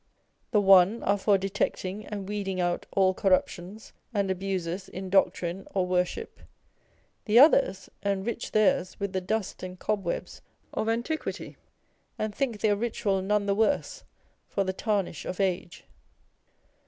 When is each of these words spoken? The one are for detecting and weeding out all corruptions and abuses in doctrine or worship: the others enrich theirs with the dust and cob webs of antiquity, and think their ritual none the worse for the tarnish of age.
The 0.49 0.59
one 0.59 1.03
are 1.03 1.19
for 1.19 1.37
detecting 1.37 2.07
and 2.07 2.27
weeding 2.27 2.59
out 2.59 2.87
all 2.91 3.13
corruptions 3.13 3.93
and 4.15 4.31
abuses 4.31 4.89
in 4.89 5.11
doctrine 5.11 5.67
or 5.75 5.85
worship: 5.85 6.39
the 7.25 7.37
others 7.37 7.87
enrich 8.01 8.51
theirs 8.51 8.99
with 8.99 9.13
the 9.13 9.21
dust 9.21 9.61
and 9.61 9.77
cob 9.77 10.03
webs 10.03 10.41
of 10.73 10.89
antiquity, 10.89 11.55
and 12.17 12.33
think 12.33 12.61
their 12.61 12.75
ritual 12.75 13.21
none 13.21 13.45
the 13.45 13.53
worse 13.53 14.03
for 14.47 14.63
the 14.63 14.73
tarnish 14.73 15.23
of 15.23 15.39
age. 15.39 15.83